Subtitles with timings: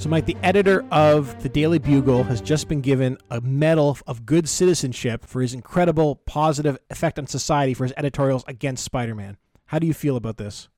[0.00, 4.24] So, Mike, the editor of the Daily Bugle has just been given a Medal of
[4.24, 9.36] Good Citizenship for his incredible positive effect on society for his editorials against Spider Man.
[9.66, 10.68] How do you feel about this?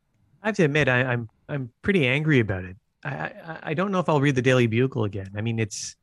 [0.42, 2.76] I have to admit, I, am I'm, I'm pretty angry about it.
[3.04, 5.32] I, I, I don't know if I'll read the Daily Bugle again.
[5.36, 5.96] I mean, it's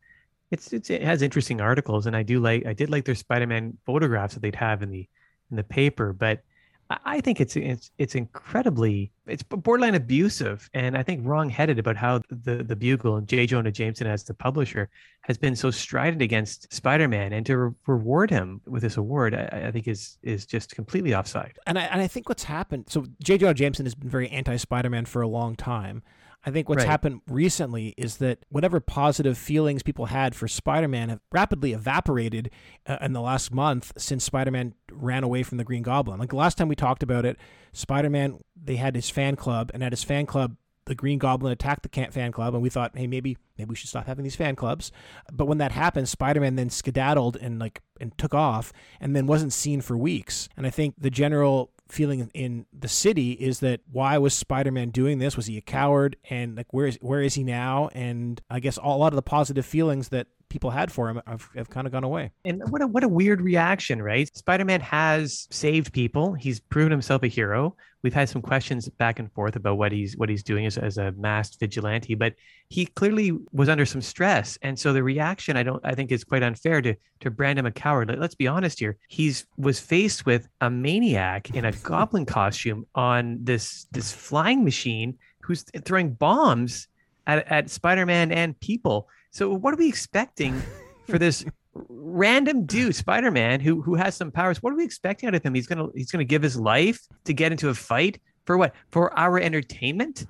[0.52, 3.48] it's, it's it has interesting articles, and I do like I did like their Spider
[3.48, 5.10] Man photographs that they'd have in the
[5.50, 6.44] in the paper, but
[6.90, 12.22] I think it's it's it's incredibly it's borderline abusive and I think wrong-headed about how
[12.30, 13.46] the the Bugle and J.
[13.46, 14.90] Jonah Jameson as the publisher
[15.22, 19.66] has been so strident against Spider-Man and to re- reward him with this award I,
[19.68, 21.60] I, think is is just completely offside.
[21.68, 23.38] And I and I think what's happened so J.
[23.38, 26.02] Jonah Jameson has been very anti-Spider-Man for a long time.
[26.46, 26.90] I think what's right.
[26.90, 32.50] happened recently is that whatever positive feelings people had for Spider Man have rapidly evaporated
[32.88, 36.20] uh, in the last month since Spider Man ran away from the Green Goblin.
[36.20, 37.38] Like the last time we talked about it,
[37.74, 41.52] Spider Man, they had his fan club, and at his fan club, the Green Goblin
[41.52, 44.36] attacked the fan club, and we thought, hey, maybe maybe we should stop having these
[44.36, 44.92] fan clubs.
[45.32, 49.54] But when that happened, Spider-Man then skedaddled and like and took off, and then wasn't
[49.54, 50.48] seen for weeks.
[50.56, 55.20] And I think the general feeling in the city is that why was Spider-Man doing
[55.20, 55.36] this?
[55.36, 56.16] Was he a coward?
[56.30, 57.90] And like where is where is he now?
[57.94, 61.22] And I guess all, a lot of the positive feelings that people had for him
[61.28, 62.32] have, have kind of gone away.
[62.44, 64.30] And what a what a weird reaction, right?
[64.36, 66.34] Spider-Man has saved people.
[66.34, 67.76] He's proven himself a hero.
[68.02, 70.98] We've had some questions back and forth about what he's what he's doing as, as
[70.98, 72.34] a masked vigilante, but
[72.70, 74.58] he clearly was under some stress.
[74.62, 77.66] And so the reaction I don't I think is quite unfair to to brand him
[77.66, 78.16] a coward.
[78.18, 78.98] Let's be honest here.
[79.10, 85.18] He's was faced with a maniac in a goblin costume on this this flying machine
[85.42, 86.88] who's throwing bombs
[87.28, 90.62] at, at Spider-Man and people so what are we expecting
[91.08, 91.46] for this
[91.88, 94.62] random dude, Spider-Man, who who has some powers?
[94.62, 95.54] What are we expecting out of him?
[95.54, 98.74] He's gonna he's gonna give his life to get into a fight for what?
[98.90, 100.26] For our entertainment?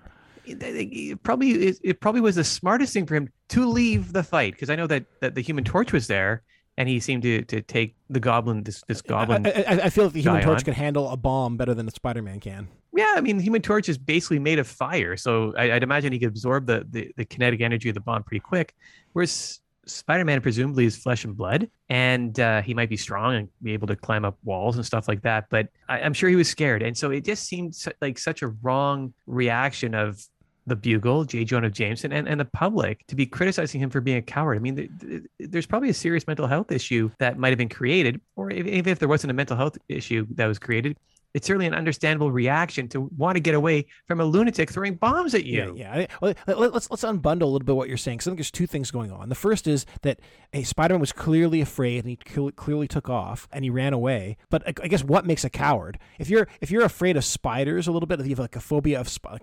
[0.46, 1.52] It probably
[1.84, 4.88] it probably was the smartest thing for him to leave the fight because I know
[4.88, 6.44] that that the Human Torch was there
[6.78, 9.46] and he seemed to to take the goblin this this goblin.
[9.46, 10.66] I, I, I feel like the Human Torch on.
[10.66, 12.68] can handle a bomb better than a Spider Man can.
[12.96, 16.20] Yeah, I mean, Human Torch is basically made of fire, so I, would imagine he
[16.20, 18.74] could absorb the, the the kinetic energy of the bomb pretty quick.
[19.14, 23.50] Whereas Spider Man presumably is flesh and blood, and uh, he might be strong and
[23.62, 25.46] be able to climb up walls and stuff like that.
[25.50, 28.48] But I, am sure he was scared, and so it just seemed like such a
[28.48, 30.24] wrong reaction of
[30.66, 31.44] the Bugle, J.
[31.44, 34.56] Jonah Jameson, and, and the public to be criticizing him for being a coward.
[34.56, 37.70] I mean, th- th- there's probably a serious mental health issue that might have been
[37.70, 40.98] created, or if, even if there wasn't a mental health issue that was created,
[41.34, 45.34] it's certainly an understandable reaction to want to get away from a lunatic throwing bombs
[45.36, 45.76] at you.
[45.76, 46.06] Yeah, yeah.
[46.22, 48.22] Well, let's let's unbundle a little bit what you're saying.
[48.22, 49.30] So I think there's two things going on.
[49.30, 50.20] The first is that
[50.52, 54.38] hey, Spider-Man was clearly afraid and he clearly took off and he ran away.
[54.50, 56.00] But I guess what makes a coward?
[56.18, 58.62] If you're if you're afraid of spiders a little bit, if you have like a
[58.62, 59.42] phobia of, sp-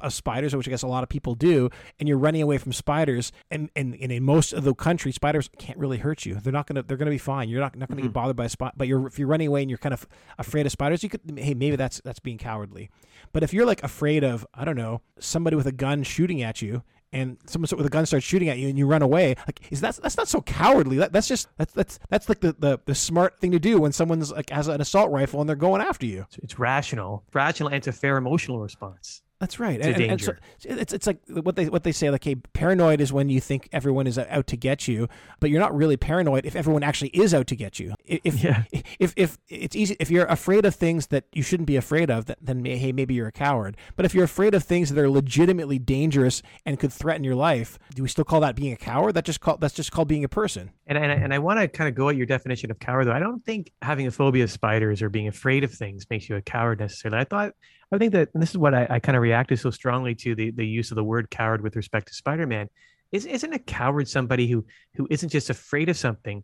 [0.00, 2.72] of spiders, which I guess a lot of people do, and you're running away from
[2.72, 6.34] spiders, and, and, and in most of the country, spiders can't really hurt you.
[6.34, 7.48] They're not gonna they're gonna be fine.
[7.48, 8.08] You're not not gonna mm-hmm.
[8.08, 8.74] get bothered by a spot.
[8.76, 10.06] But you're if you're running away and you're kind of
[10.38, 12.90] afraid of spiders, could hey maybe that's that's being cowardly.
[13.32, 16.62] But if you're like afraid of I don't know somebody with a gun shooting at
[16.62, 16.82] you
[17.12, 19.80] and someone with a gun starts shooting at you and you run away like is
[19.80, 20.98] that that's not so cowardly.
[20.98, 23.92] That, that's just that's that's that's like the, the the smart thing to do when
[23.92, 26.26] someone's like has an assault rifle and they're going after you.
[26.42, 29.80] It's rational rational and it's a fair emotional response that's right.
[29.80, 30.34] And, and, so
[30.64, 33.68] it's it's like what they what they say like hey paranoid is when you think
[33.72, 37.32] everyone is out to get you, but you're not really paranoid if everyone actually is
[37.32, 37.94] out to get you.
[38.04, 38.64] If yeah.
[38.98, 42.28] if if it's easy if you're afraid of things that you shouldn't be afraid of,
[42.40, 43.76] then hey maybe you're a coward.
[43.94, 47.78] But if you're afraid of things that are legitimately dangerous and could threaten your life,
[47.94, 49.14] do we still call that being a coward?
[49.14, 50.72] That just call that's just called being a person.
[50.88, 53.12] And and, and I want to kind of go at your definition of coward though.
[53.12, 56.34] I don't think having a phobia of spiders or being afraid of things makes you
[56.34, 57.20] a coward necessarily.
[57.20, 57.52] I thought
[57.90, 60.50] I think that this is what I, I kind of reacted so strongly to the,
[60.50, 62.68] the use of the word coward with respect to Spider-Man.
[63.10, 66.42] Is isn't a coward somebody who who isn't just afraid of something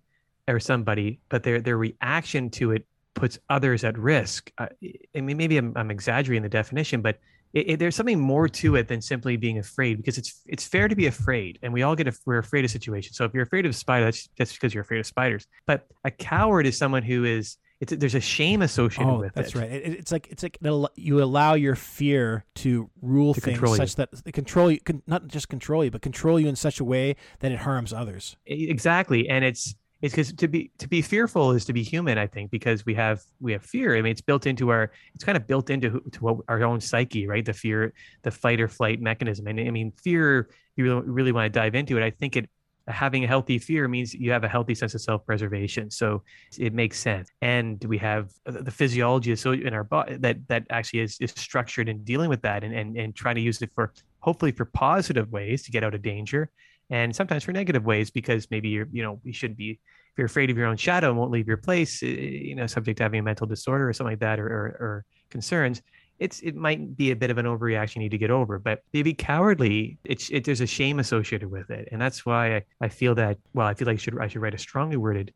[0.48, 4.50] or somebody, but their their reaction to it puts others at risk.
[4.58, 7.18] Uh, I, I mean, maybe I'm, I'm, exaggerating the definition, but
[7.52, 10.88] it, it, there's something more to it than simply being afraid because it's it's fair
[10.88, 13.16] to be afraid, and we all get a, we're afraid of situations.
[13.16, 15.46] So if you're afraid of spiders, that's that's because you're afraid of spiders.
[15.66, 19.50] But a coward is someone who is it's there's a shame associated oh, with that's
[19.50, 19.54] it.
[19.54, 19.72] That's right.
[19.72, 20.58] It, it's like it's like
[20.94, 25.84] you allow your fear to rule to things such that control you, not just control
[25.84, 28.36] you, but control you in such a way that it harms others.
[28.46, 32.18] Exactly, and it's it's because to be to be fearful is to be human.
[32.18, 33.96] I think because we have we have fear.
[33.96, 37.26] I mean, it's built into our it's kind of built into to our own psyche,
[37.26, 37.44] right?
[37.44, 37.92] The fear,
[38.22, 40.48] the fight or flight mechanism, and I mean, fear.
[40.76, 42.02] You really want to dive into it.
[42.02, 42.50] I think it
[42.88, 45.90] having a healthy fear means you have a healthy sense of self-preservation.
[45.90, 46.22] So
[46.58, 47.30] it makes sense.
[47.40, 51.88] And we have the physiology so in our body that that actually is, is structured
[51.88, 55.30] in dealing with that and, and and trying to use it for hopefully for positive
[55.30, 56.50] ways to get out of danger
[56.90, 60.26] and sometimes for negative ways because maybe you're you know you shouldn't be if you're
[60.26, 63.02] afraid of your own shadow and won't leave your place eh, you know subject to
[63.02, 65.82] having a mental disorder or something like that or, or, or concerns
[66.18, 68.82] it's it might be a bit of an overreaction you need to get over but
[68.92, 72.88] maybe cowardly it's it, there's a shame associated with it and that's why I, I
[72.88, 75.32] feel that well i feel like I should i should write a strongly worded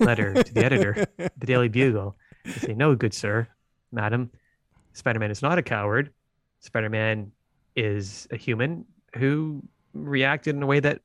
[0.00, 3.46] letter to the editor the daily bugle to say no good sir
[3.92, 4.30] madam
[4.92, 6.12] spider-man is not a coward
[6.60, 7.30] spider-man
[7.76, 8.84] is a human
[9.16, 9.62] who
[9.92, 11.00] reacted in a way that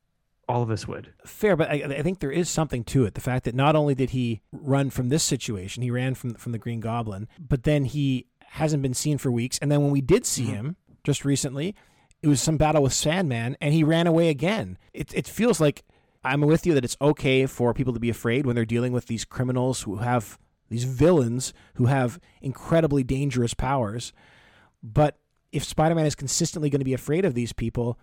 [0.50, 1.12] all of us would.
[1.24, 3.14] Fair, but I, I, think there is something to it.
[3.14, 6.50] The fact that not only did he run from this situation, he ran from from
[6.50, 9.58] the Green Goblin, but then he hasn't been seen for weeks.
[9.58, 10.54] And then when we did see mm-hmm.
[10.54, 11.74] him just recently,
[12.22, 14.76] it was some battle with Sandman, and he ran away again.
[14.92, 15.82] It it feels like
[16.22, 19.06] I'm with you that it's okay for people to be afraid when they're dealing with
[19.06, 20.38] these criminals who have
[20.68, 24.12] these villains who have incredibly dangerous powers.
[24.82, 25.18] But
[25.52, 27.98] if Spider-Man is consistently going to be afraid of these people,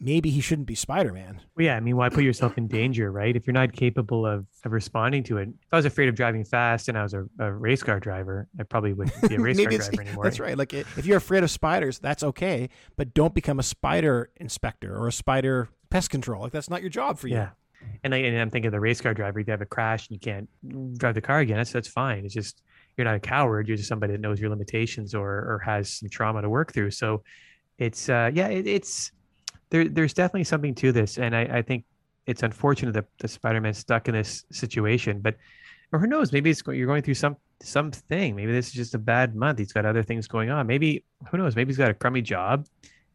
[0.00, 1.40] maybe he shouldn't be Spider-Man.
[1.56, 3.34] Well, yeah, I mean, why put yourself in danger, right?
[3.34, 5.48] If you're not capable of, of responding to it.
[5.48, 8.48] If I was afraid of driving fast and I was a, a race car driver,
[8.58, 10.24] I probably wouldn't be a race car driver anymore.
[10.24, 10.56] That's right.
[10.56, 15.08] Like if you're afraid of spiders, that's okay, but don't become a spider inspector or
[15.08, 16.42] a spider pest control.
[16.42, 17.36] Like that's not your job for you.
[17.36, 17.50] Yeah.
[18.04, 20.16] And, I, and I'm thinking the race car driver, if you have a crash and
[20.16, 22.24] you can't drive the car again, that's that's fine.
[22.24, 22.62] It's just
[22.96, 23.68] you're not a coward.
[23.68, 26.90] You're just somebody that knows your limitations or or has some trauma to work through.
[26.90, 27.22] So
[27.78, 29.12] it's uh yeah, it, it's
[29.70, 31.84] there, there's definitely something to this, and I, I think
[32.26, 35.20] it's unfortunate that the Spider-Man's stuck in this situation.
[35.20, 35.36] But
[35.92, 36.32] or who knows?
[36.32, 38.36] Maybe it's you're going through some something.
[38.36, 39.58] Maybe this is just a bad month.
[39.58, 40.66] He's got other things going on.
[40.66, 41.56] Maybe who knows?
[41.56, 42.66] Maybe he's got a crummy job,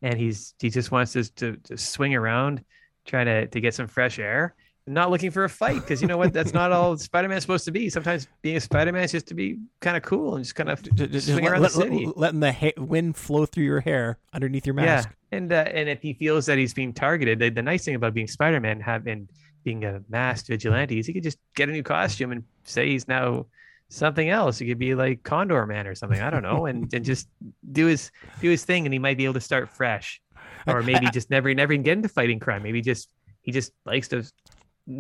[0.01, 2.63] and he's he just wants to to, to swing around,
[3.05, 4.55] trying to to get some fresh air
[4.85, 6.33] not looking for a fight because you know what?
[6.33, 7.89] That's not all spider-man's supposed to be.
[7.89, 10.81] Sometimes being a spider-man is just to be kind of cool and just kind of
[10.95, 12.09] just, swing let, around let, the city.
[12.15, 15.09] letting the ha- wind flow through your hair underneath your mask.
[15.09, 17.95] yeah and uh, and if he feels that he's being targeted the, the nice thing
[17.95, 19.27] about being spider-man having
[19.63, 23.07] being a masked vigilante is he could just get a new costume and say he's
[23.07, 23.45] now
[23.87, 24.57] something else.
[24.57, 27.29] He could be like condor man or something i don't know and, and just
[27.71, 30.19] do his do his thing and he might be able to start fresh.
[30.65, 32.63] Or maybe just never never get into fighting crime.
[32.63, 33.09] Maybe just
[33.41, 34.23] he just likes to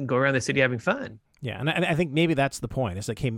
[0.05, 1.19] go around the city having fun.
[1.41, 2.97] Yeah, and I, and I think maybe that's the point.
[2.97, 3.31] It's like, hey,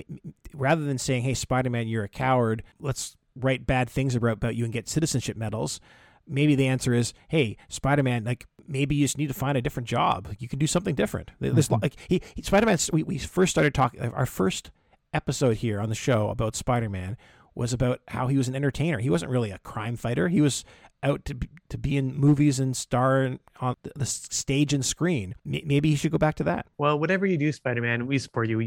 [0.53, 4.63] rather than saying, "Hey, Spider-Man, you're a coward," let's write bad things about, about you
[4.63, 5.79] and get citizenship medals.
[6.27, 9.89] Maybe the answer is, "Hey, Spider-Man, like maybe you just need to find a different
[9.89, 10.35] job.
[10.37, 11.81] You can do something different." This mm-hmm.
[11.81, 12.77] like he, he Spider-Man.
[12.93, 14.01] We, we first started talking.
[14.01, 14.69] Our first
[15.11, 17.17] episode here on the show about Spider-Man
[17.55, 18.99] was about how he was an entertainer.
[18.99, 20.27] He wasn't really a crime fighter.
[20.27, 20.63] He was
[21.01, 21.37] out to
[21.69, 25.35] to be in movies and star on the stage and screen.
[25.45, 26.67] Maybe he should go back to that.
[26.77, 28.59] Well, whatever you do, Spider Man, we support you.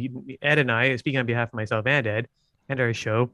[0.43, 2.29] Ed and I, speaking on behalf of myself and Ed
[2.69, 3.31] and our show,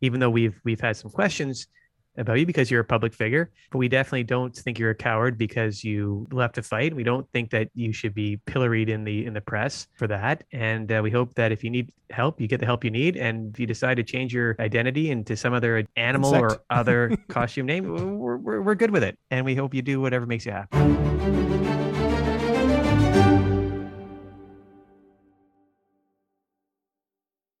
[0.00, 1.68] even though we've we've had some questions
[2.18, 5.38] about you because you're a public figure, but we definitely don't think you're a coward
[5.38, 6.94] because you left to fight.
[6.94, 10.44] We don't think that you should be pilloried in the in the press for that.
[10.52, 13.16] And uh, we hope that if you need help, you get the help you need.
[13.16, 16.52] And if you decide to change your identity into some other animal Insect.
[16.52, 19.18] or other costume name, we're, we're, we're good with it.
[19.30, 21.77] And we hope you do whatever makes you happy.